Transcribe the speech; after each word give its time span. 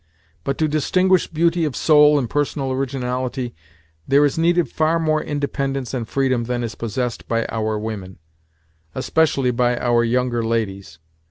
But 0.43 0.57
to 0.57 0.67
distinguish 0.67 1.27
beauty 1.27 1.63
of 1.63 1.75
soul 1.75 2.17
and 2.17 2.27
personal 2.27 2.71
originality 2.71 3.53
there 4.07 4.25
is 4.25 4.35
needed 4.35 4.67
far 4.67 4.97
more 4.97 5.21
independence 5.21 5.93
and 5.93 6.07
freedom 6.07 6.45
than 6.45 6.63
is 6.63 6.73
possessed 6.73 7.27
by 7.27 7.45
our 7.49 7.77
women, 7.77 8.17
especially 8.95 9.51
by 9.51 9.77
our 9.77 10.03
younger 10.03 10.43
ladies. 10.43 10.97